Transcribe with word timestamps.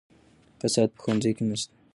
فساد 0.59 0.89
په 0.93 0.99
ښوونځي 1.03 1.31
کې 1.37 1.43
نشته. 1.49 1.73